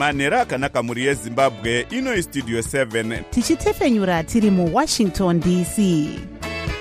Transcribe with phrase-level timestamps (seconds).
[0.00, 5.78] manhero akanaka mhuri yezimbabwe inoi studio 7 tichitefenyura tiri muwashington dc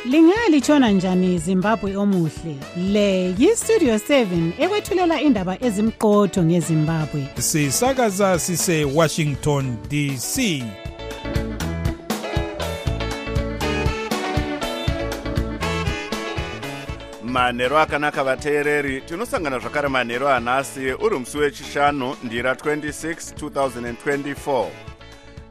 [0.06, 2.56] lingalitshona njani zimbabwe omuhle?
[2.92, 7.28] Le yistudio 7 ekwethulela indaba ezimqotho ngezimbabwe.
[7.40, 10.64] Sisakaza sisewashington dc
[17.40, 24.66] manhero akanaka vateereri tinosangana zvakare manhero anhasi uri musi wechishanu ndira 26 2024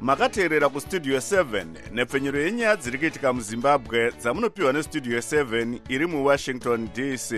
[0.01, 7.35] makateerera kustudio 7 nepfenyuro yenyaya dziri kuitika muzimbabwe dzamunopiwa nestudio 7 iri muwashington dc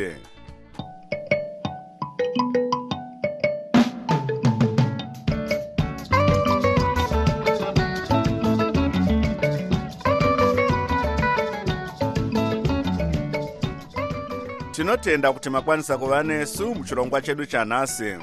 [14.80, 18.16] tinotenda kuti makwanisa kuva nesu muchirongwa chedu chanhasi.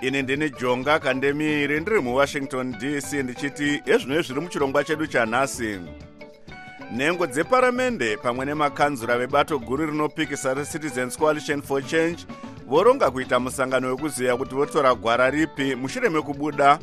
[0.00, 5.78] Ini ndini jonga kandemiiri ndiri muwashington dc ndichiti ezvinoi zviri muchirongwa chedu chanhasi.
[6.92, 12.26] Nhengo dzeparamende pamwe nemakanzura vebato guru rinopikisa recitizens coalition for change
[12.66, 16.78] voronga kuita musangano wekuziva kuti votora gwara ripi mushure mekubuda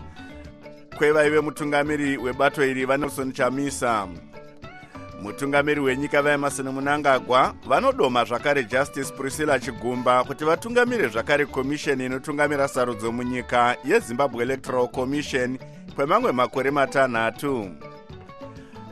[0.98, 4.08] kwevaive mutungamiri webato iri vanelson chamisa
[5.24, 13.12] mutungamiri wenyika vaemarson munangagwa vanodoma zvakare justice priscilla chigumba kuti vatungamire zvakare komisheni inotungamira sarudzo
[13.12, 15.58] munyika yezimbabwe electoral commission
[15.96, 17.70] kwemamwe makore matanhatu.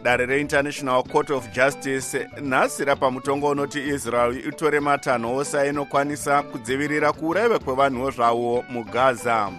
[0.04, 7.14] Dare reinternational court of justice nhasi rapa mutongo unoti israel itore matanho ose ainokwanisa kudzivirira
[7.14, 9.52] kuurayiwa kwevanhuwo zvavo mugaza.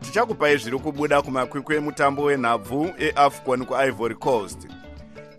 [0.00, 4.75] Tichakupai zviri kubuda kumakwikwi emutambo wenhabvu eafcon kuivory coast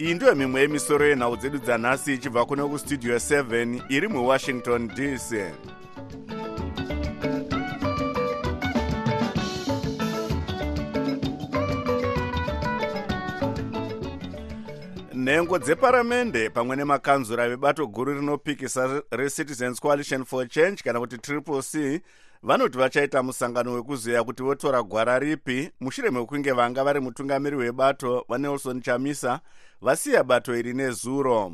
[0.04, 5.30] iyi ndiyo mimwe yemisoro yenhau dzedu dzanhasi ichibva kuno kustudio 7 iri muwashington dc
[15.14, 22.02] nhengo dzeparamende pamwe nemakanzura vebato guru rinopikisa recitizens coalition for change kana kuti triple c
[22.44, 28.82] vanoti vachaita musangano wekuziva kuti votora gwara ripi mushure mekunge vanga vari mutungamiri webato vanelson
[28.82, 29.40] chamisa
[29.82, 31.54] vasiya bato iri nezuro.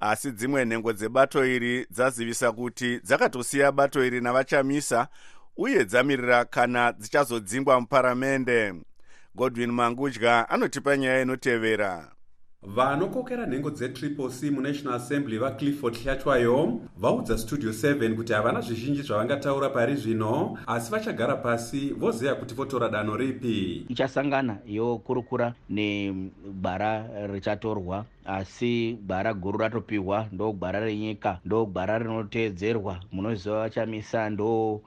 [0.00, 5.08] Asi dzimwe nhengo dzebato iri dzazivisa kuti dzakatosiya bato iri navachamisa
[5.56, 8.74] uye dzamirira kana dzichazodzingwa muparamende.
[9.34, 12.12] Godwin mangudya anotipa nyaya inotevera
[12.62, 19.68] vanokokera nhengo dzetriple c munational assembly vaclifford hlatwayo vaudza studio 7 kuti havana zvizhinji zvavangataura
[19.68, 23.86] pari zvino asi vachagara pasi voziva kuti votora danho ripi.
[23.88, 33.60] Ichasangana yokurukura negwara richatorwa asi gwara guru ratopiwa ndo gwara renyika ndo gwara rinoteedzerwa munoziva
[33.60, 34.80] vachamisa ndo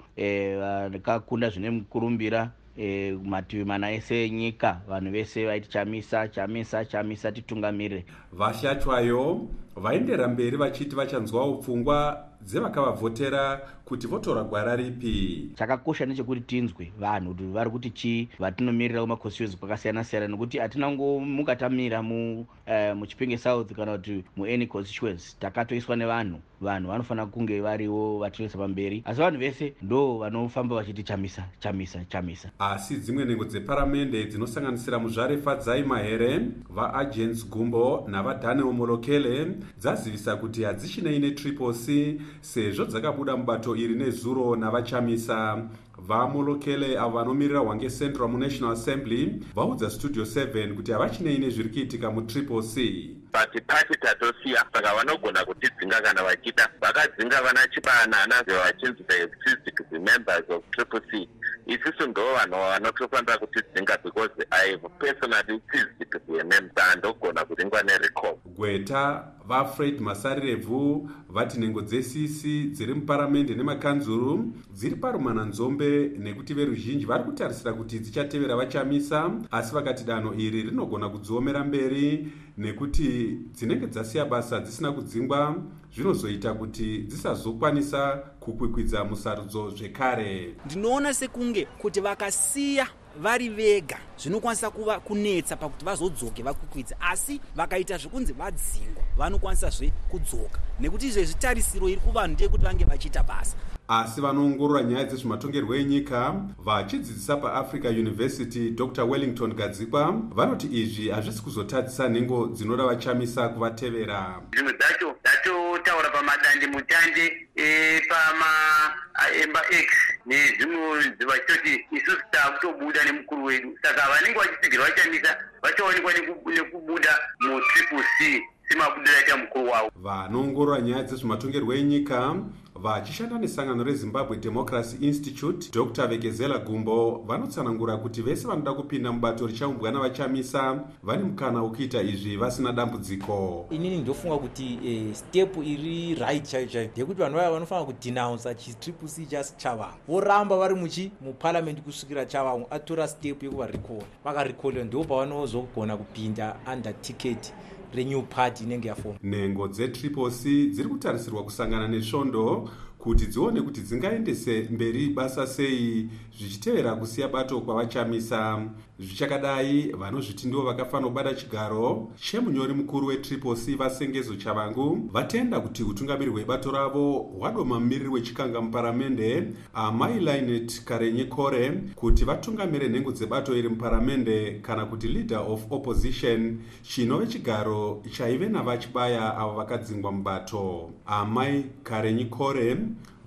[0.92, 7.32] vakakunda e, zvine mukurumbira e, mativi mana ese enyika vanhu vese vaiti chamisa chamisa chamisa
[7.32, 15.50] titungamirire vashatwayo vaendera mberi vachiti vachanzwawo pfungwa dzevakavavhotera kuti votora gwara ripi?
[15.56, 21.56] Chakakosha ndechekuti tinzwe vanhu kuti vari kuti chii vatinomirira kumaconstituency kwakasiyana siyana nekuti hatina ngomuka
[21.56, 25.36] tamira mu, uh, muchipinge south kana kuti muany constituency.
[25.40, 26.40] Takatoiswa nevanhu.
[26.62, 29.04] Vanhu vanofanira kunge variwo vatinoisa pamberi.
[29.06, 32.06] Asi vanhu vese ndo vanofamba vachiti chamisa chamisa.
[32.10, 39.48] Chamisa asi dzimwe nhengo dzeparamende dzinosanganisira muzvare fadzai mahere vaagents gumbo navadaniel molokele
[39.80, 45.70] dzazivisa kuti hadzichinei netriple c sezvo dzakabuda mubato iri nezuro navachamisa.
[46.08, 49.42] Vamolokele avo vanomirira hwange central munational assembly.
[49.56, 54.64] Vaudza studio 7 kuti havachinei nezviri kuitika mutriple c but pati tatosiya.
[54.74, 61.02] Saka vanogona kutidzinga kana vachida vakadzinga vana chibanana vachinzi the physic the members of triple
[61.12, 61.28] c.
[61.68, 69.28] Isusu ndo vanhu vanotofanira kutidzinga because i personally physic the members andogona kudzingwa nerecom gweta
[69.48, 78.00] vafred masarirevhu vati nhengo dzesisi dziri muparamende nemakanzuru dziri parumananzombe nekuti veruzhinji vari kutarisira kuti
[78.00, 82.28] dzichatevera vachamisa asi vakati danho iri rinogona kudziomera mberi
[82.58, 85.56] nekuti dzinenge dzasiya basa dzisina kudzingwa
[85.96, 90.56] zvinozoita kuti dzisazokwanisa kukwikwidza musarudzo zvekare.
[90.66, 92.88] Ndinoona sekunge kuti vakasiya
[93.22, 100.60] vari vega zvinokwanisa kuva kunetsa pakuti vazodzoke vakwikwidza asi vakaita zvekunzi vadzingwa vanokwanisazve kudzoka.
[100.80, 103.56] Nekuti izvezvi tarisiro iri kuvanhu ndeyekuti vange vachiita basa.
[103.88, 112.10] Asi vanoongorora nyaya dzezvematongerwo enyika vachidzidzisa paafrica university dr wellington gadzikwa vanoti izvi hazvisi kuzotadzisa
[112.10, 114.42] nhengo dzinoda vachamisa kuvatevera.
[114.54, 119.88] Zvimwe dzacho dzatotaura pamadandi mutande epamaemba x
[120.26, 123.78] nezvimwe vachitoti isusu taakutobuda nemukuru wedu.
[123.82, 131.04] Saka vanenge vachitsigira vachamisa vachaonekwa neku- nekubuda mutriple c semabudiro aita mukuru wavo vanoongorora nyaya
[131.04, 132.36] dzezvematongerwo enyika
[132.76, 136.08] vachishanda nesangano rezimbabwe democracy institute dr.
[136.08, 142.72] Vekezela gumbo vanotsanangura kuti vese vanoda kupinda mubato richaumbwa navachamisa vane mukana wekuita izvi vasina
[142.72, 143.66] dambudziko.
[143.70, 149.08] Inini ndofunga kuti eh, step iri right chaiyo chaiyo ndekuti vanhu vaya vanofanira kudhinaunsa chitriple
[149.10, 155.98] c chasi chavamwe voramba vari muchi muparamendi kusvikira chavamwe atora step yekuvarikola vakarikola ndo pavanozogona
[155.98, 157.54] kupinda under ticket
[157.96, 164.68] renew party inenge yafoma nhengo dzetriple c dziri kutarisirwa kusangana nesvondo kuti dzione kuti dzingaendese
[164.72, 166.10] mberi basa sei
[166.40, 168.66] zvichitevera kusiya bato kwavachamisa
[169.00, 176.32] zvichakadai vanozviti ndivo vakafanira kubata chigaro chemunyori mukuru wetriple c vasengezo chavangu vatenda kuti utungamiri
[176.32, 183.70] hwebato ravo hwadoma mumiriri wechikanga muparamende amai linet karenye kore kuti vatungamire nhengo dzebato iri
[183.70, 190.92] muparamende kana kuti leader of opposition chinove chigaro chaive navachibaya avo vakadzingwa mubato.
[191.06, 192.78] Amai karenyi kore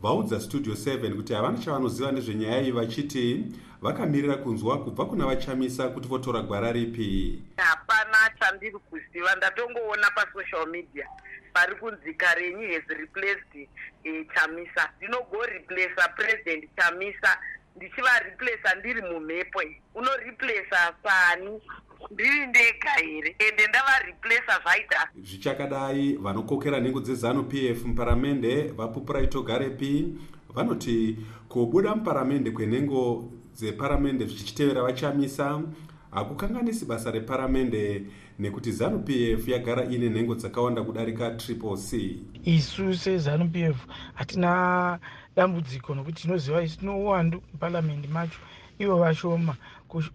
[0.03, 3.45] vaudza studio 7 kuti havana chavanoziva nezvenyaya iyi vachiti
[3.83, 7.43] vakamirira kunzwa kubva kuna vachamisa kuti votora gwara ripi.
[7.57, 11.07] Hapana chandiri kuziva ndatongoona pasocial media.
[11.53, 13.69] Pari kunzi karenyi has replaced
[14.05, 14.91] eh, chamisa.
[14.97, 17.39] Ndinogoreplaca president chamisa.
[17.77, 19.81] Ndichivareplaca ndiri mumhepo iyi.
[19.95, 21.61] Unoreplaca sani?
[22.11, 23.37] Ndiri ndega here?
[23.39, 25.09] Ende ndavareplaca zvaita?
[25.23, 30.19] Zvichakadai vanokokera nhengo dzezanup f muparamende vapupurai togarepi
[30.55, 35.63] vanoti kubuda muparamende kwenhengo dzeparamende zvichitevera vachamisa
[36.11, 38.03] hakukanganisi basa reparamende
[38.39, 42.17] nekuti zanup f yagara ine nhengo dzakawanda kudarika triple c.
[42.45, 43.77] Isu sezanup f
[44.15, 44.99] hatina
[45.37, 48.39] dambudziko nokuti tinoziva isu tino uwandu muparamendi macho
[48.79, 49.55] ivo vashoma.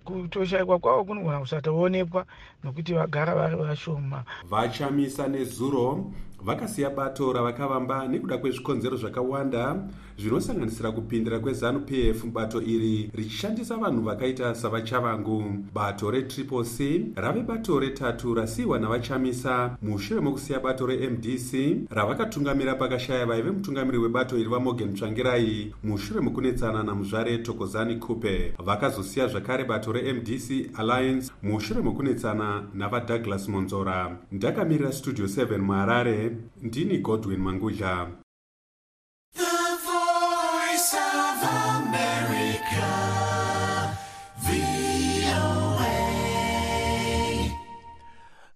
[0.03, 2.25] Kutoshayikwa kwavo kunogona kusatoonekwa
[2.63, 4.23] nokuti vagara vari vashoma.
[4.49, 6.11] Vachamisa nezuro
[6.45, 9.75] vakasiya bato ravakavamba nekuda kwezvikonzero zvakawanda
[10.17, 15.43] zvinosanganisira kupindira kwezanup f mubato iri richishandisa vanhu vakaita savachavangu
[15.73, 19.77] bato retriple c rave bato retatu rasiyiwa navachamisa.
[19.81, 21.53] Mushure mokusiya bato remdc
[21.89, 25.73] ravakatungamira pakashaya vaive mutungamiri webato iri vamogen tsvangirai.
[25.83, 28.53] Mushure mokunetsana namuzvare tokozani kupe.
[28.65, 31.31] Vakazosiya zvakare bato remdc alliance.
[31.43, 34.17] Mushure mokunetsana navadouglas monzora.
[34.31, 38.07] Ndakamirira studio 7 muharare ndini godwin manguja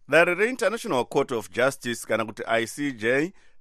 [0.10, 3.06] dare reinternational court of justice kana kuti icj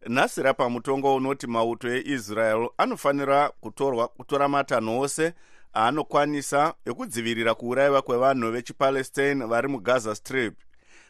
[0.08, 5.32] nhasi rapa mutongo unoti mauto eisrael anofanira kutorwa kutora matanho ose
[5.74, 10.54] aanokwanisa ekudzivirira kuurayiwa kwevanhu vechipalestine vari mugaza strip.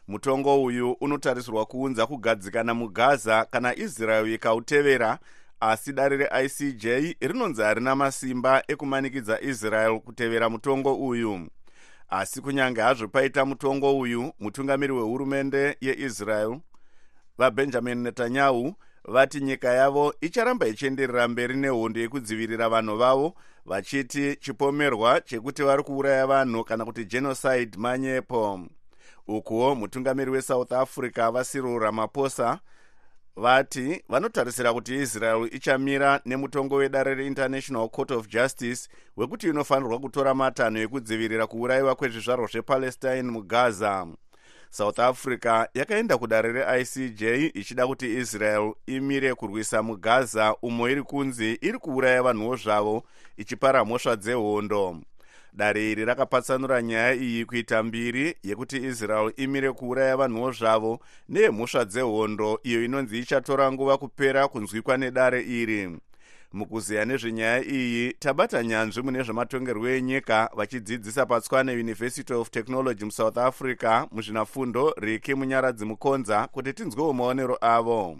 [0.09, 5.19] Mutongo uyu unotarisirwa kuunza kugadzikana mugaza kana israel ikautevera
[5.61, 6.87] asi dare reicj
[7.21, 11.49] rinonzi harina masimba ekumanikidza israel kutevera mutongo uyu.
[12.09, 16.59] Asi kunyange hazvo paita mutongo uyu mutungamiri wehurumende yeisrael
[17.39, 18.75] vabenjamin netanyahu
[19.09, 23.35] vati nyika yavo icharamba ichienderera mberi nehondo yekudzivirira vanhu vavo
[23.67, 28.61] vachiti chipomerwa chekuti vari kuuraya vanhu kana kuti genocide manyepo.
[29.29, 32.59] Ukuwo mutungamiri wesouth africa vasiril ramaphosa
[33.37, 40.81] vati vanotarisira kuti israel ichamira nemutongo wedare reinternational court of justice wekuti inofanirwa kutora matanho
[40.81, 44.07] ekudzivirira kuurayiwa kwezvizvarwa zvepalestine mugaza
[44.77, 47.23] south africa yakaenda kudare reicj
[47.55, 53.03] ichida kuti israel imire kurwisa mugaza umo iri kunzi iri kuuraya vanhuwo zvavo
[53.37, 55.01] ichipara mhosva dzehondo.
[55.53, 62.61] Dare iri rakapatsanura nyaya iyi kuita mbiri yekuti israel imire kuuraya vanhuwo zvavo neyemhosva dzehondo
[62.63, 65.99] iyo inonzi ichatora nguva kupera kunzwikwa nedare iri
[66.57, 74.07] mukuziya nezvenyaya iyi tabata nyanzvi mune zvematongerwo enyika vachidzidzisa patswane university of technology musouth africa
[74.13, 78.19] muzvinafundo riki munyaradzi mukonza kuti tinzwewo maonero avo.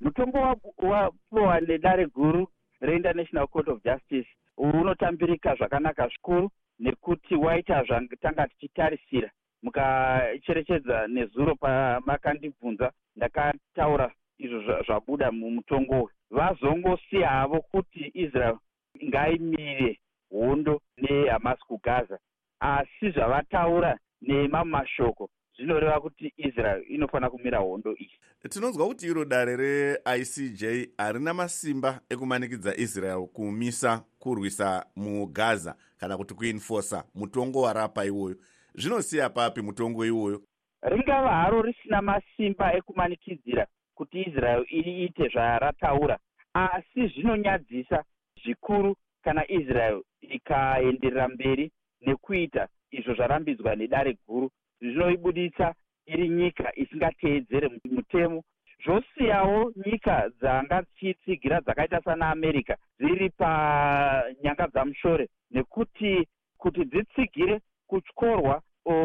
[0.00, 0.38] Mutongo
[0.78, 2.48] wapiwa nedare guru
[2.80, 9.30] reinternational court of justice unotambirika zvakanaka zvikuru nekuti waita zvatanga tichitarisira
[9.62, 16.10] mukacherechedza nezuro pamakandibvunza ndakataura izvo zvabuda mumutongo uyu.
[16.30, 18.56] Vazongosiya havo kuti israel
[19.04, 20.00] ngaimire
[20.30, 22.18] hondo nehamas kugaza
[22.60, 28.10] asi zvavataura nemamwe mashoko zvinoreva kuti israel inofanira kumira hondo iyi.
[28.48, 30.64] Tinonzwa kuti iro dare reicj
[30.98, 38.36] harina masimba ekumanikidza israel kumisa kurwisa mugaza kana kuti kuinfosa mutongo warapa iwoyo.
[38.74, 40.42] Zvinosiya papi mutongo iwoyo?
[40.82, 43.66] Ringava haro risina masimba ekumanikidzira
[43.96, 46.16] kuti israel iite zvarataura.
[46.54, 47.98] Asi zvinonyadzisa
[48.42, 51.70] zvikuru kana israel ikaenderera mberi
[52.06, 54.50] nekuita izvo zvarambidzwa nedare guru
[54.80, 55.74] zvinoibudisa
[56.06, 58.42] iri nyika isingateedzere mutemo.
[58.84, 68.62] Zvosiyawo nyika dzanga dzichitsigira dzakaita sana america dziri panyanga dzamushore nekuti kuti dzitsigire kutyorwa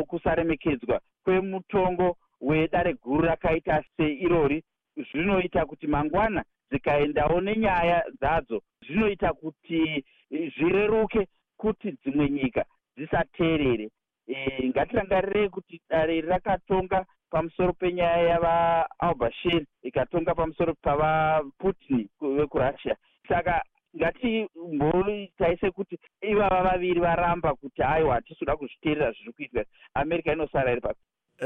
[0.08, 4.64] kusaremekedzwa kwemutongo wedare guru rakaita seirori
[5.12, 11.28] zvinoita kuti mangwana dzikaendawo nenyaya dzadzo zvinoita kuti zvireruke
[11.58, 12.66] kuti dzimwe nyika
[12.98, 13.90] dzisateerere.
[14.28, 22.96] E, ngatirangarirei kuti dare rakatonga pamusoro penyaya yavaalbashir ikatonga pamusoro pavaputin vekurussia
[23.28, 23.62] saka
[23.96, 29.66] ngatimboitai sekuti ivava vaviri varamba kuti aiwa hatisi kuzviteerera zviri kuitika.
[29.94, 31.00] America inosara iri papi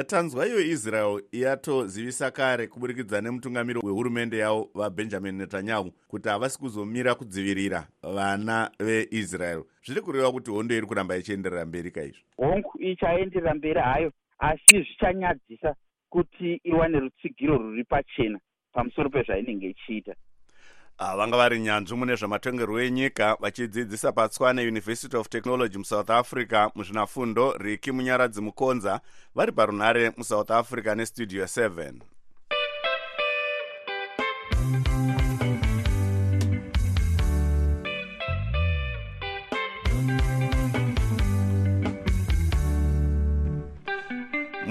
[0.04, 7.88] tanzwa iyo israel yatozivisa kare kuburikidza nemutungamiri wehurumende yavo vabenjamin netanyahu kuti havasi kuzomira kudzivirira
[8.04, 9.64] vana veisrael.
[9.86, 15.76] Zviri kureva kuti hondo iri kuramba ichienderera mberi kaizvo hongu ichaenderera mberi hayo asi zvichanyadzisa
[16.10, 18.40] kuti iwane rutsigiro rwuri pachena
[18.74, 20.16] pamusoro pezvainenge ichiita
[21.00, 27.92] vanga vari nyanzvi mune zvamatongerwo enyika vachidzidzisa patswane university of technology musouth africa muzvinafundo riki
[27.92, 29.00] munyaradzi mukonza
[29.36, 31.94] vari parunhare musouth africa nestudio 7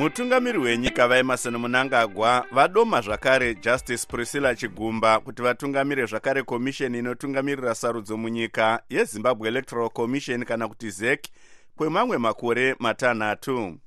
[0.04, 8.16] mutungamiri wenyika vaemarson munangagwa vadoma zvakare justice priscilla chigumba kuti vatungamire zvakare komisheni inotungamirira sarudzo
[8.16, 11.28] munyika yezimbabwe electoral commission kana kuti zek
[11.76, 13.78] kwemamwe makore matanhatu.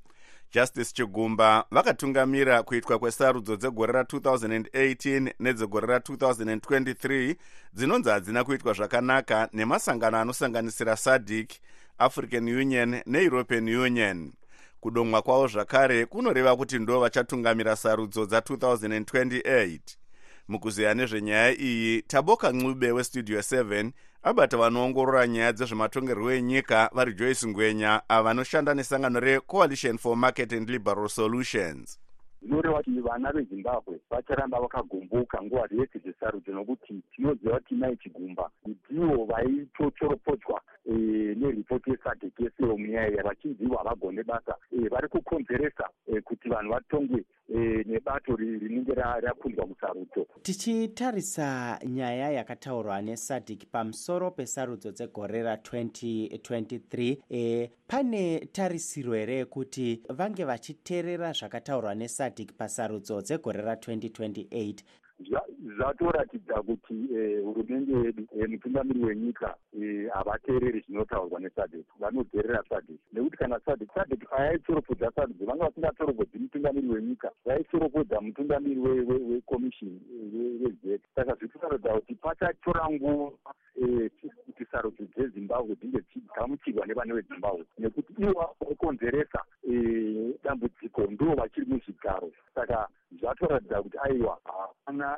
[0.53, 7.35] Justice chigumba vakatungamira kuitwa kwesarudzo dzegore ra2018 nedzegore ra2023
[7.73, 11.51] dzinonzi hadzina kuitwa zvakanaka nemasangano anosanganisira sadic
[11.97, 14.31] african union neeuropean union
[14.87, 19.79] kudomwa kwavo zvakare kunoreva kuti ndo vachatungamira sarudzo dza2028
[20.47, 23.91] mukuziya nezvenyaya iyi taboka ncube westudio 7
[24.23, 30.69] abata vanoongorora nyaya dzezvematongerwo enyika vari joyce ngwenya ava vanoshanda nesangano recoalition for market and
[30.69, 31.99] liberal solutions
[32.47, 39.25] zvinoreva kuti vana vezimbabwe vacharamba vakagomboka nguva dzese dzesarudzo nokuti tinoziva kuti mai chigumba ndivo
[39.25, 40.93] vaitotoropodzwa e,
[41.35, 44.55] neripoti yesadek yeseo munyaya iya vachinzi havagone basa.
[44.71, 47.23] E, vari kukonzeresa e, kuti vanhu vatongwe
[47.85, 50.27] nebato rinenge rakundwa musarudzo.
[50.41, 61.31] Tichitarisa nyaya yakataurwa nesadc pamusoro pesarudzo dzegore ra2023 e, pane tarisiro here yekuti vange vachiteerera
[61.31, 61.95] zvakataurwa
[62.37, 64.83] nesadc pasarudzo dzegore ra2028
[65.75, 73.37] zvatoratidza kuti eh, hurumende yedu eh, mutungamiri wenyika eh, havateereri zvinotaurwa nesadek vanodherera sadek nekuti
[73.37, 80.01] kana sadek sadek ayaitsoropodza sarudzo vanga vasingatsoropodzi mutungamiri wenyika vaitsoropodza mutungamiri wekomishini
[80.63, 83.31] wezek saka zvitotarodza kuti pachatora nguva
[84.45, 87.65] kuti sarudzo dzezimbabwe dzinge dzigamuchirwa nevana vezimbabwe.
[87.77, 89.41] Nekuti ivo vakonzeresa
[90.43, 92.31] dambudziko ndo vachiri muzvigaro.
[92.55, 92.87] Saka
[93.19, 95.17] zvatoratidza kuti aiwa hapana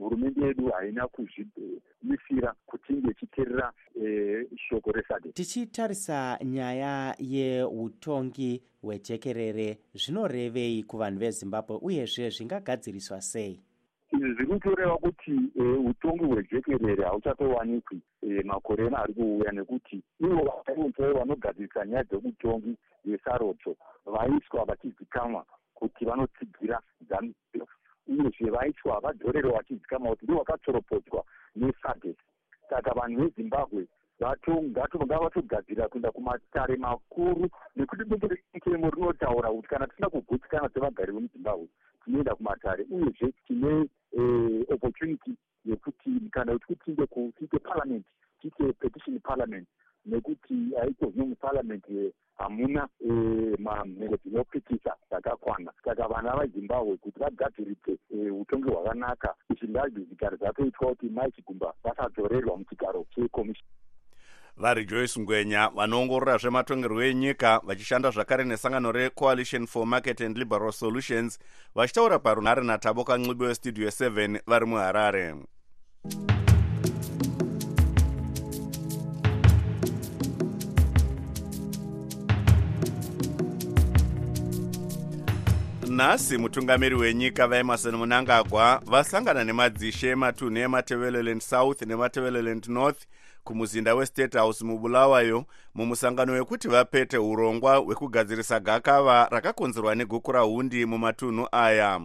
[0.00, 10.82] hurumende yedu haina kuzvimisira kuti inge ichiteerera e, shoko resade tichitarisa nyaya yeutongi hwejekerere zvinorevei
[10.82, 13.60] kuvanhu vezimbabwe uyezve zvingagadziriswa sei?
[14.12, 15.34] Izvi zviri kutoreva kuti
[15.90, 18.00] utongi hwejekerere hauchatowanikwi
[18.44, 23.76] makore ena ari kuuya nekuti ivo vaaonzai vanogadzirisa nyaya dzeutongi hwesarodzo
[24.06, 27.66] vaiswa vachizikamwa kuti vanotsigira zambia
[28.08, 31.24] uyezve vaitwa vadhorero vachizikamwa kuti ndo vakatsoropodzwa
[31.56, 32.18] nesadek
[32.68, 33.86] saka vanhu vezimbabwe
[34.20, 41.68] ngavatogadzirira kuenda kumatare makuru nekuti bengerekemo rinotaura kuti kana tisina kugutsikana sevagari vemuzimbabwe
[42.04, 42.86] tinoenda kumatare.
[42.90, 43.88] Uyezve tine
[44.74, 45.32] opportunity
[45.64, 48.06] yekuti kana kuti tinge tiite parliament
[48.40, 49.68] tiite petition parliament
[50.06, 51.84] nekuti haiko zvino muparliament
[52.38, 52.88] hamuna
[53.58, 55.72] mamhero dzinopikisa dzakakwana.
[55.84, 57.98] Saka vana vezimbabwe kuti vagadzirise
[58.40, 63.70] utongi hwakanaka izvi ngazvi zvigaro zvatoitwa kuti mai chigumba vasadzorerwa muchigaro chekomishoni
[64.56, 71.38] vari joyce ngwenya vanoongorora zvematongerwo enyika vachishanda zvakare nesangano recoalition for market and liberal solutions
[71.74, 75.34] vachitaura parunhare natabo kanxibi westudio 7 vari muharare
[85.96, 93.06] nhasi mutungamiri wenyika vaemarson munangagwa vasangana nemadzishe matunhu ematevereland south nematevereland north
[93.44, 102.00] kumuzinda westate house mubulawayo mumusangano wekuti vapete urongwa hwekugadzirisa gakava rakakonzerwa neguku rahundi mumatunhu aya.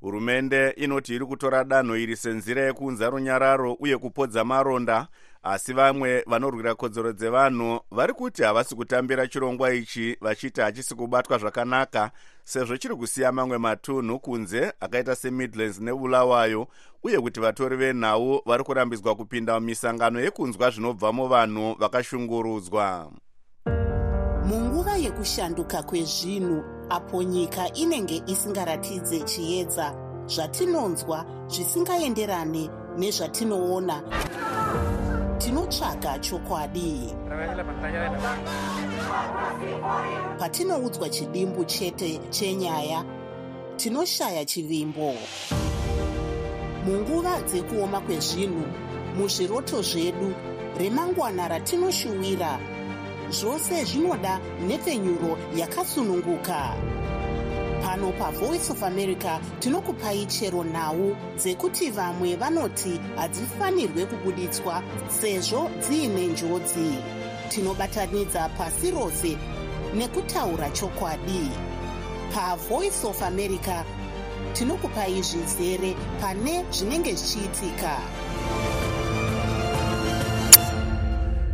[0.00, 5.06] Hurumende inoti iri kutora danho iri senzira yekuunza runyararo uye kupodza maronda
[5.44, 12.10] asi vamwe vanorwira kodzero dzevanhu vari kuti havasi kutambira chirongwa ichi vachiti hachisi kubatwa zvakanaka
[12.44, 16.68] sezvo chiri kusiya mamwe matunhu kunze akaita semidlands nebulawayo
[17.02, 23.10] uye kuti vatori venhau vari kurambidzwa kupinda mumisangano yekunzwa zvinobvamo vanhu vakashungurudzwa.
[24.46, 29.94] Munguva yekushanduka kwezvinhu apo nyika inenge isingaratidze chiedza
[30.26, 34.02] zvatinonzwa zvisingaenderane nezvatinoona
[35.44, 37.14] tinotsvaga chokwadi.
[40.38, 43.04] Patinoudzwa chidimbu chete chenyaya
[43.76, 45.14] tinoshaya chivimbo.
[46.86, 48.64] Munguva dzekuoma kwezvinhu
[49.16, 50.34] muzviroto zvedu
[50.78, 52.58] remangwana ratinoshuwira
[53.30, 56.74] zvose zvinoda nhepfenyuro yakasununguka
[57.84, 66.98] pano pavoice of america tinokupai chero nhau dzekuti vamwe vanoti hadzifanirwe kubuditswa sezvo dziine njodzi.
[67.48, 69.36] Tinobatanidza pasi rose
[69.94, 71.50] nekutaura chokwadi.
[72.34, 73.84] Pavoice of america
[74.52, 77.98] tinokupai zvizere pane zvinenge zvichiitika.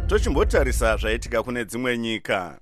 [0.06, 2.60] Tochimbotarisa zvaitika kune dzimwe nyika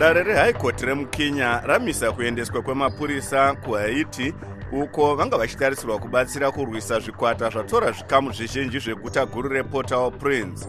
[0.00, 4.34] dare rehaikoti remukenya ramisa kuendeswa kwemapurisa kuhaiti
[4.72, 10.68] uko vanga vachitarisirwa kubatsira kurwisa zvikwata zvatora zvikamu zvizhinji zveguta guru report au prince.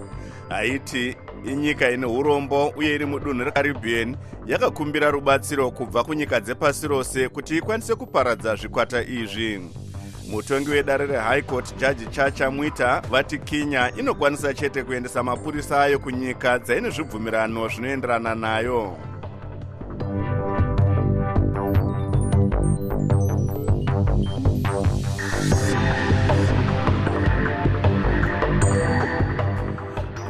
[0.49, 4.17] Haiti inyika ine urombo uye iri mudunhu recaribbean
[4.47, 9.61] yakakumbira rubatsiro kubva kunyika dzepasi rose kuti ikwanise kuparadza zvikwata izvi.
[10.31, 16.59] Mutongi wedare rehigh court jaji chacha mwita vati kenya inokwanisa chete kuendesa mapurisa ayo kunyika
[16.59, 18.97] dzaine zvibvumirano zvinoenderana nayo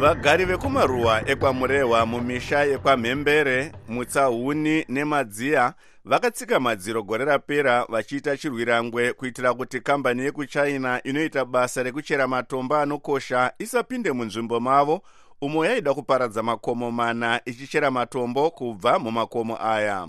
[0.01, 5.73] vagari vekumaruwa ekwamurehwa mumisha yekwamhembere mutsauni nemadziya
[6.05, 13.53] vakatsika madziro gore rapera vachiita chirwirangwe kuitira kuti kambani yekuchina inoita basa rekuchera matombo anokosha
[13.59, 15.01] isapinde munzvimbo mavo
[15.41, 20.07] umo yaida kuparadza makomo mana ichichera matombo kubva mumakomo aya.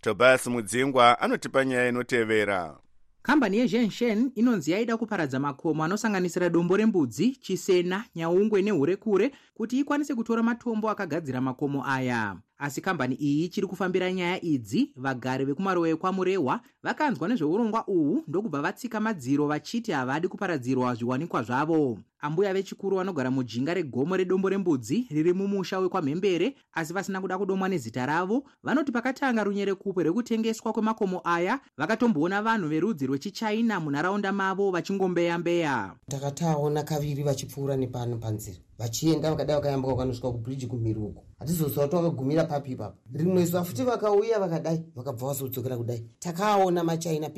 [0.00, 2.76] Tobias mudzingwa anotipa nyaya inotevera.
[3.22, 10.42] Kambani yezhenshen inonzi yaida kuparadza makomo anosanganisira dombo rembudzi chisena nyaungwe neurekure kuti ikwanise kutora
[10.42, 17.28] matombo akagadzira makomo aya asi kambani iyi ichiri kufambira nyaya idzi vagari vekumarowa ekwamurehwa vakanzwa
[17.28, 21.98] nezveurongwa uhu ndokubva vatsika madziro vachiti havadi kuparadzirwa zviwanikwa zvavo.
[22.20, 28.06] Ambuya vechikuru vanogara mujinga regomo redombo rembudzi riri mumusha wekwamhembere asi vasina kuda kudomwa nezita
[28.06, 35.94] ravo vanoti pakatanga runyerekupe rwekutengeswa kwemakomo aya vakatomboona vanhu verudzi rwechichina munharaunda mavo vachingombeyambeya.
[36.08, 41.24] Takataona kaviri vachipfuura nepano panzira vachienda vakadai vakayambuka vakanosvika kubhiriji kumiruko.
[41.38, 46.04] Hatizosiwa kuti vakagumira papi ipapa rimwe zuva vakauya vakadai vakabva vazodzokera kudai.
[46.18, 47.30] Takaona machina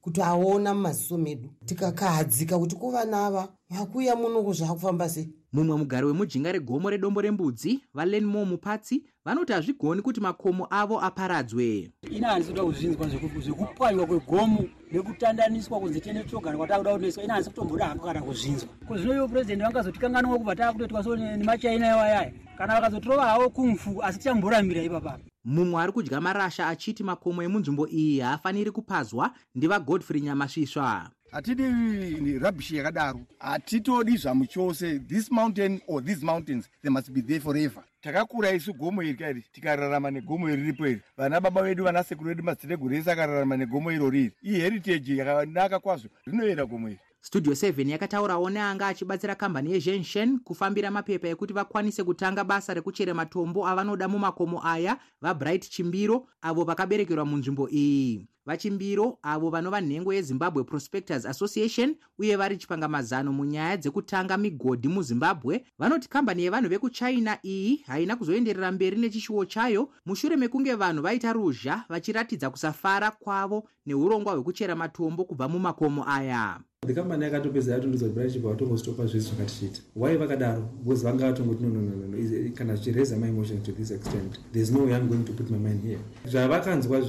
[0.00, 1.50] kuti aona mumaziso medu.
[1.64, 8.44] Tikakahadzika kuti kuva nava vakuya munoku zvaakufamba sei mumwe mugari wemujinga regomo redombo rembudzi valenmo
[8.44, 11.90] mupatsi vanoti hazvigoni kuti makomo avo aparadzwe.
[12.10, 17.86] Ina handisi kuda kuzvinzwa zvekupwanywa kwegomo nekutandaniswa kunzi tiende togara kwatakuda kutoiswa ina handisi kutomboda
[17.86, 18.68] hangu kana kuzvinzwa.
[18.96, 24.82] Zvino ivo purezidendi vangazotikanganwa kubva taakutoitwa so nemachina yawayaya kana vakazotirova havo kumfu asi tichamborambira
[24.82, 32.76] ipapapa mumwe ari kudya marasha achiti makomo emunzvimbo iyi haafaniri kupazwa ndivagodfrey nyamasvisva hatidi rabhishi
[32.76, 37.84] yakadaro hatitodi zvamu chose this mountain or these mountains they must be there forever.
[38.00, 41.00] Takakura isu gomo iri kairi tikararama negomo iri ripo iri.
[41.16, 44.32] Vana baba vedu vanasekuru vedu madziteguru ese akararama negomo iro riri.
[44.42, 46.98] Iheritage yakanaka kwazvo rinoyera gomo iri.
[47.20, 53.68] Studio 7 yakataurawo neanga achibatsira kambani yezhenshen kufambira mapepa ekuti vakwanise kutanga basa rekuchere matombo
[53.68, 61.26] avanoda mumakomo aya vabright chimbiro avo vakaberekerwa munzvimbo iyi vachimbiro avo vanova nhengo yezimbabwe prospectors
[61.26, 65.64] association uye vari chipangamazano munyaya dzekutanga migodhi muzimbabwe.
[65.78, 69.88] Vanoti kambani yevanhu vekuchina iyi haina kuzoenderera mberi nechishuwo chayo.
[70.06, 76.60] Mushure mekunge vanhu vaita ruzha vachiratidza kusafara kwavo neurongwa hwekuchera matombo kubva mumakomo aya.
[76.86, 81.62] The company yakatopedza yatondodzwa kuti brachip vatongostopa zvese zvakati chiita wai vakadaro because vanga vatongoti
[81.62, 85.50] nononono kana zvichireza my emotion to this extent thereis no way i'm going to put
[85.50, 85.98] my mind here.
[86.26, 87.00] Zvavakanzwa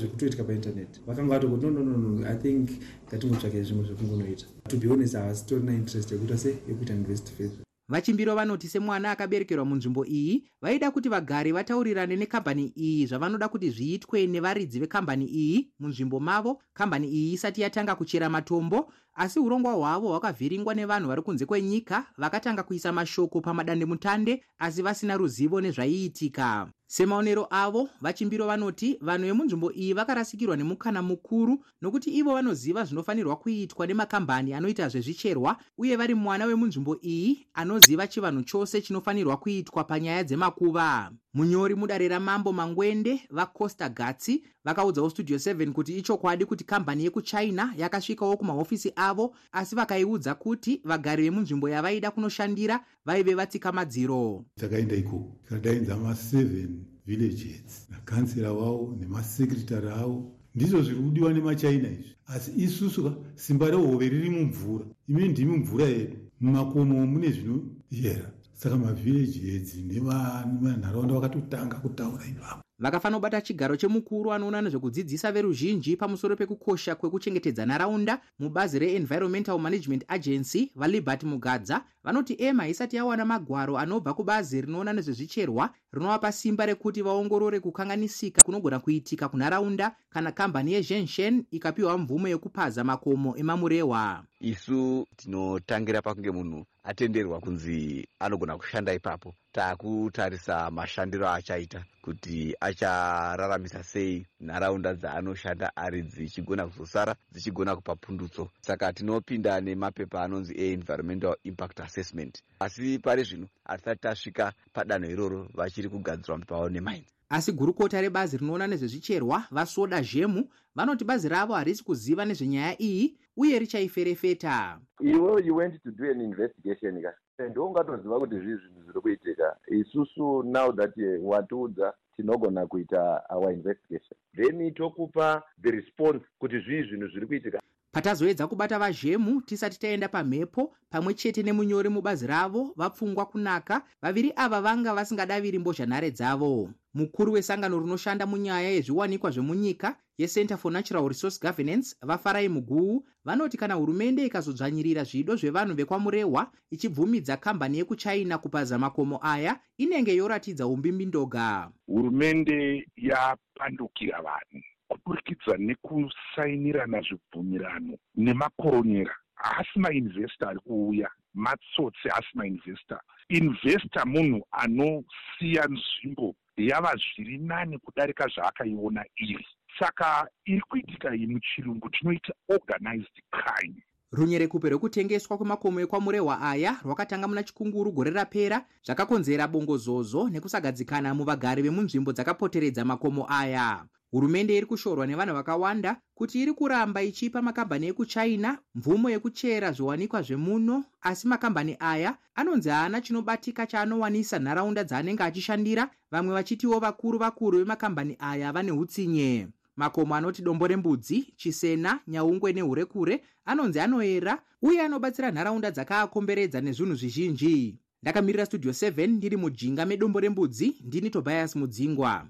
[1.26, 2.70] zvekutoitika painternet vakanga vatongoti nononono i think
[3.08, 8.36] ngatingotsvake zvimwe zvekungonoita to be honest havasi torina interest yekuita se yekuita invest further vachimbiro
[8.36, 14.80] vanoti semwana akaberekerwa munzvimbo iyi vaida kuti vagari vataurirane nekambani iyi zvavanoda kuti zviitwe nevaridzi
[14.80, 16.62] vekambani iyi munzvimbo mavo.
[16.74, 22.64] Kambani iyi isati yatanga kuchera matombo asi urongwa hwavo hwakavhiringwa nevanhu vari kunze kwenyika vakatanga
[22.64, 30.58] kuisa mashoko pamadandemutande asi vasina ruzivo nezvaiitika semaonero avo vachimbiro vanoti vanhu vemunzvimbo iyi vakarasikirwa
[30.58, 37.48] nemukana mukuru nokuti ivo vanoziva zvinofanirwa kuitwa nemakambani anoita zvezvicherwa uye vari mwana wemunzvimbo iyi
[37.54, 45.38] anoziva chivanhu chose chinofanirwa kuitwa panyaya dzemakuva munyori mudare ramambo mangwende vacosta gatsi vakaudzawo studio
[45.38, 52.12] 7 kuti ichokwadi kuti kambani yekuchina yakasvikawo kumahofisi avo asi vakaiudza kuti vagari vemunzvimbo yavaida
[52.12, 56.68] kunoshandira vaive vatsika madziro takaenda ikoko tikadainza ma7
[57.06, 60.32] villages nakansera wavo nemasekretary avo.
[60.56, 62.16] Ndizvo zviri kudiwa nemachina izvi.
[62.26, 64.86] Asi isusu simba rehove riri mumvura.
[65.08, 66.18] Ime ndimi mvura yedu?
[66.42, 72.62] Mumakomo mune zvinoyera saka mavhillages nemanharaunda vakatotanga kutaura ipapo.
[72.80, 81.24] Vakafanobata chigaro chemukuru anoona nezvekudzidzisa veruzhinji pamusoro pekukosha kwekuchengetedza nharaunda mubazi reenvironmental management agency valibert
[81.24, 88.42] mugadza vanoti ema isati yawana magwaro anobva kubazi rinoona nezvezvicherwa rinovapa simba rekuti vaongorore kukanganisika
[88.42, 96.66] kunogona kuitika kunharaunda kana kambani yezhenshen ikapiwa mvumo yekupaza makomo emamurehwa isu tinotangira pakunge munhu
[96.84, 99.34] atenderwa kunzi anogona kushanda ipapo.
[99.52, 108.50] Taakutarisa mashandiro achaita kuti achararamisa sei nharaunda dzaanoshanda ari dzichigona kuzosara dzichigona kupa pundutso.
[108.62, 112.44] Saka tinopinda nemapepa anonzi eenvironmental impact assessment.
[112.60, 117.06] Asi pari zvino hatisati tasvika padanho iroro vachiri kugadzirwa pavo nemaini.
[117.30, 123.60] Asi gurukota rebazi rinoona nezvezvicherwa vasoda zhemu vanoti bazi ravo harisi kuziva nezvenyaya iyi uye
[123.60, 129.56] richaiferefeta iwe you went to do an investigation ka ndoungatoziva kuti zvii zvinhu zviri kuitika?
[129.68, 134.18] Isusu now that watiudza tinogona kuita our investigation.
[134.36, 137.62] Then tokupa the response kuti zvii zvinhu zviri kuitika.
[137.92, 144.62] Patazoedza kubata vazhemu tisati taenda pamhepo pamwe chete nemunyori mubazi ravo vapfungwa kunaka vaviri ava
[144.62, 146.70] vanga vasingadaviri mbozhanhare dzavo.
[146.94, 153.74] Mukuru wesangano rinoshanda munyaya yezviwanikwa zvemunyika yecenter for natural resource governance vafarai muguu vanoti kana
[153.74, 161.72] hurumende ikazodzvanyirira zvido zvevanhu vekwamurehwa ichibvumidza kambani yekuchina kupaza makomo aya inenge yoratidza umbimbindoga.
[161.88, 169.16] Hurumende yapandukira vanhu kuburikidza nekusainirana zvibvumirano nemakoronyera.
[169.36, 172.98] Haasi mainvesta ari kuuya matsotsi asi mainvesta
[173.30, 179.48] investa munhu anosiya nzvimbo yava zviri nani kudarika zvaakaiona iri.
[179.80, 187.44] Saka iri kuitika iyi muchirungu tinoita organized crime runyerekupe rwekutengeswa kwemakomo ekwamurehwa aya rwakatanga muna
[187.44, 193.86] chikunguru gore rapera zvakakonzera bongozozo nekusagadzikana muvagari vemunzvimbo dzakapoteredza makomo aya.
[194.12, 200.86] Hurumende iri kushorwa nevanhu vakawanda kuti iri kuramba ichipa makambani ekuchina mvumo yekuchera zviwanikwa zvemuno
[201.02, 208.16] asi makambani aya anonzi haana chinobatika chaanowanisa nharaunda dzaanenge achishandira vamwe vachitiwo vakuru vakuru vemakambani
[208.20, 215.72] aya vane utsinye makomo anoti dombo rembudzi chisena nyaungwe neurekure anonzi anoyera uye anobatsira nharaunda
[215.72, 217.80] dzakaakomberedza nezvinhu zvizhinji.
[218.02, 222.28] Ndakamirira studio 7 ndiri mujinga medombo rembudzi ndini tobias mudzingwa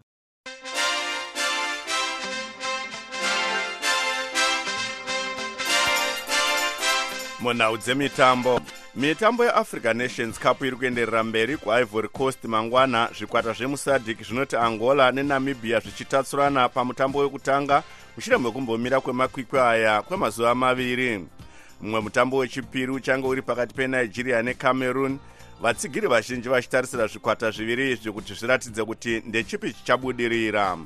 [7.45, 8.61] munhau dzemitambo.
[8.95, 13.09] Mitambo yeafrica nations cup iri kuenderera mberi kuivory coast mangwana.
[13.17, 17.83] Zvikwata zvemusadhik zvinoti angola nenamibhia zvichitatsurana pamutambo wekutanga
[18.15, 21.25] mushure mekumbomira kwemakwikwi aya kwemazuva maviri.
[21.81, 25.19] Mumwe mutambo wechipiri uchange uri pakati penigeria necameroon.
[25.61, 30.77] Vatsigiri vazhinji vachitarisira zvikwata zviviri izvi kuti zviratidze kuti ndechipi chichabudirira.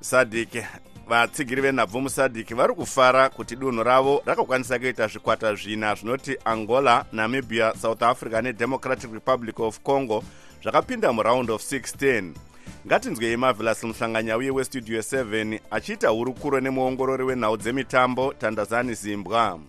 [0.00, 0.64] Sadhik
[1.12, 7.74] vatsigiri venhabvu musadhiki vari kufara kuti dunhu ravo rakakwanisa kuita zvikwata zvina zvinoti angola namibia
[7.74, 10.24] south africa nedemocratic republic of congo
[10.62, 12.30] zvakapinda muround of 16
[12.86, 19.60] ngatinzwei mavelas muhlanganyauye westudio 7 achiita hurukuro nemuongorori wenhau dzemitambo tandazani zimbwa.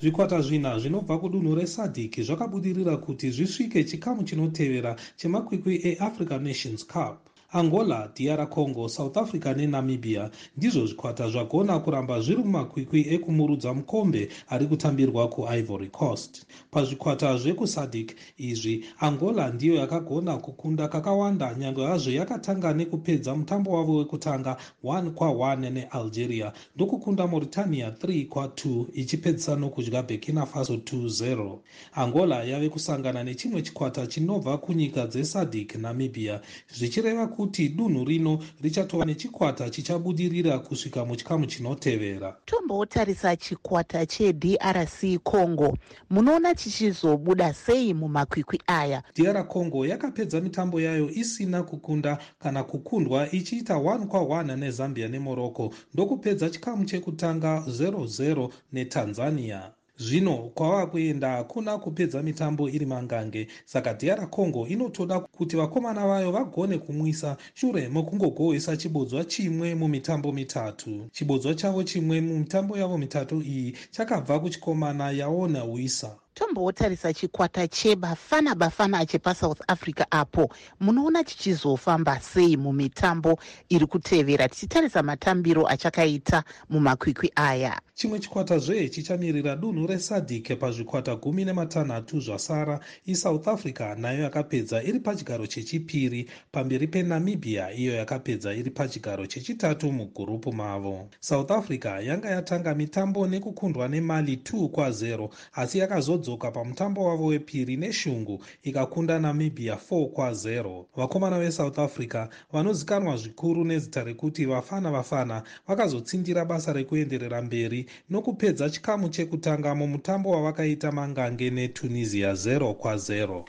[0.00, 8.10] Zvikwata zvina zvinobva kudunhu resadhiki zvakabudirira kuti zvisvike chikamu chinotevera chemakwikwi eafrica nations cup angola
[8.14, 15.28] dr congo south africa nenamibia ndizvo zvikwata zvagona kuramba zviri mumakwikwi ekumurudza mukombe ari kutambirwa
[15.28, 16.46] kuivory coast.
[16.70, 24.56] Pazvikwata zvekusadc izvi angola ndiyo yakagona kukunda kakawanda nyange hazvo yakatanga nekupedza mutambo wavo wekutanga
[24.84, 31.58] 1 kwa1 nealgeria ndokukunda mauritania 3 kwa2 ichipedzisa nokudya burkina faso 20
[31.94, 36.40] angola yave kusangana nechimwe chikwata chinobva kunyika dzesadc namibia
[36.74, 42.36] zvichireva kuti dunhu rino richatova nechikwata chichabudirira kusvika muchikamu chinotevera.
[42.44, 45.76] Tombotarisa chikwata chedrc congo.
[46.10, 49.02] Munoona chichizobuda sei mumakwikwi aya?
[49.16, 55.74] Dr congo yakapedza mitambo yayo isina kukunda kana kukundwa ichiita 1 kwa1 nezambia nemorocco.
[55.94, 63.46] Ndokupedza chikamu chekutanga 00 netanzania zvino kwava kuenda hakuna kupedza mitambo iri mangange.
[63.64, 71.08] Saka dr congo inotoda kuti vakomana vayo vagone kumwisa shure mekungogohwesa chibodzwa chimwe mumitambo mitatu.
[71.12, 79.06] Chibodzwa chavo chimwe mumitambo yavo mitatu iyi chakabva kuchikomana yaona wisa tombotarisa chikwata chebafana bafana
[79.06, 80.50] chepasouth africa apo.
[80.80, 87.80] Munoona chichizofamba sei mumitambo iri kutevera tichitarisa matambiro achakaita mumakwikwi aya.
[87.94, 95.00] Chimwe chikwata zve chichamirira dunhu resadhike pazvikwata gumi nematanhatu zvasara isouth africa nayo yakapedza iri
[95.00, 101.08] pachigaro chechipiri pamberi penamibia iyo yakapedza iri pachigaro chechitatu mugurupu mavo.
[101.20, 105.78] South africa yanga yatanga mitambo nekukundwa nemali 2 kwa0 asi
[106.26, 114.04] yakazodzoka pamutambo wavo wepiri neshungu ikakunda namibia 4 kwa0 vakomana vesouth africa vanozikanwa zvikuru nezita
[114.04, 122.72] rekuti vafana vafana vakazotsindira basa rekuenderera mberi nokupedza chikamu chekutanga mumutambo wavakaita mangange netunisia 0
[122.72, 123.44] kwa0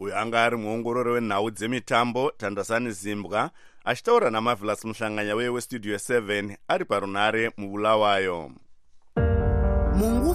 [0.00, 3.50] uyo anga ari muongorori wenhau dzemitambo tandasani zimbwa
[3.84, 8.50] achitaura namavelas muhlanganya weye westudio 7 ari parunare mubulawayo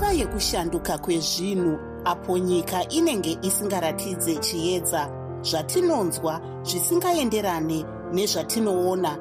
[0.01, 5.09] munguva yekushanduka kwezvinhu apo nyika inenge isingaratidze chiedza
[5.41, 9.17] zvatinonzwa zvisingaenderane nezvatinoona.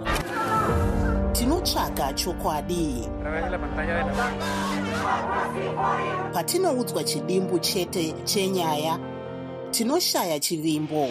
[1.33, 3.09] Tinotsvaga chokwadi.
[6.33, 8.99] Patinoudzwa chidimbu chete chenyaya
[9.71, 11.09] tinoshaya chivimbo.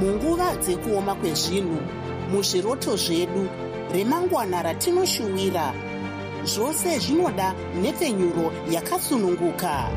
[0.00, 1.78] Munguva dzekuoma kwezvinhu
[2.32, 3.48] muzviroto zvedu
[3.92, 5.89] remangwana ratinoshuwira
[6.44, 9.88] zvose zvinoda nhepfenyuro yakasununguka.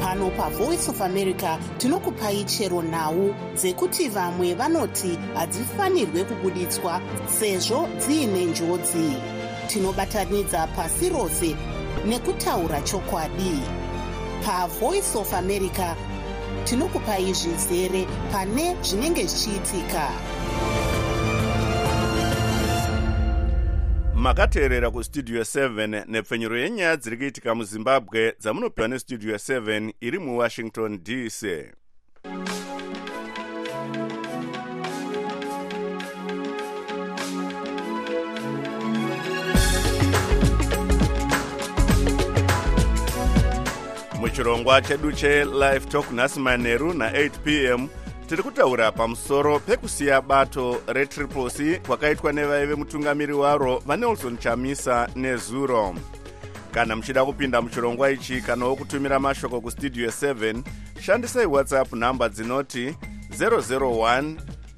[0.00, 7.00] Pano pavoice of america tinokupai chero nhau dzekuti vamwe vanoti hadzifanirwe kubuditswa
[7.38, 9.16] sezvo dziine njodzi.
[9.68, 11.56] Tinobatanidza pasi rose
[12.06, 13.60] nekutaura chokwadi.
[14.44, 15.96] Pavoice of america
[16.64, 20.08] tinokupai zvizere pane zvinenge zvichiitika
[24.24, 31.40] makateerera kustudio 7 nepfenyuro yenyaya dziri kuitika muzimbabwe dzamunopiwa nestudio 7 iri muwashington dc
[44.20, 47.88] muchirongwa chedu chelive talk nhasi manheru na8 p m
[48.28, 55.94] tiri kutaura pamusoro pekusiya bato retriple c kwakaitwa nevaive mutungamiri waro vanelson chamisa nezuro.
[56.72, 60.62] Kana muchida kupinda muchirongwa ichi kanawo kutumira mashoko kustudio 7
[61.00, 62.94] shandisai whatsapp nhamba dzinoti
[63.38, 64.34] 001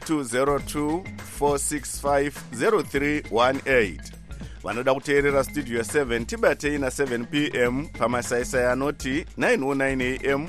[0.08, 1.02] 202
[1.40, 2.30] 465
[2.60, 4.00] 0318
[4.62, 10.48] vanoda kuteerera studio 7 tibatei na7 p m pamasaisai anoti 909 am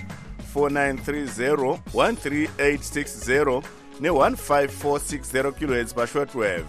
[0.57, 3.61] 4930 13860
[4.01, 6.65] ne15460 khz pashortwave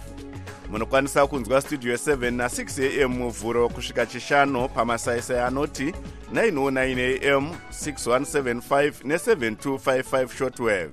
[0.70, 5.94] munokwanisa kunzwa studio 7 na6 am muvhuro kusvika chishanu pamasaisai anoti
[6.33, 10.90] 909 am 6175 ne7255 shortwave.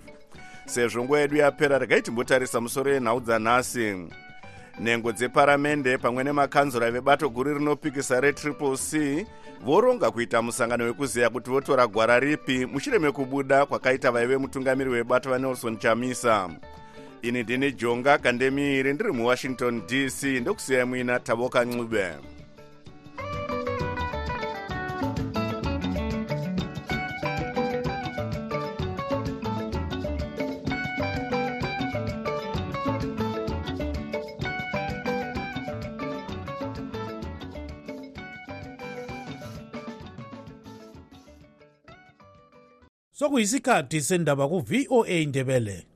[0.66, 4.08] Sezvo nguva yedu yapera regai timbotarisa musoro yenhau dzanhasi
[4.80, 9.26] nhengo dzeparamende pamwe nemakanzura vebato guru rinopikisa retriple c
[9.66, 15.78] voronga kuita musangano wekuziva kuti votora gwara ripi mushure mekubuda kwakaita vaive mutungamiri webato vanelson
[15.78, 16.50] chamisa.
[17.22, 22.14] Ini ndini jonga kandemiri ndiri muwashington dc ndokusiyai muina tavoka ncube
[43.26, 45.95] sokuyisikhathi sendaba ku-voa ndebele.